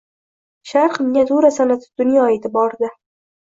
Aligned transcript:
Sharq 0.71 0.97
miniatyura 1.09 1.53
san’ati 1.59 1.93
dunyo 2.01 2.25
e’tiborida 2.33 2.93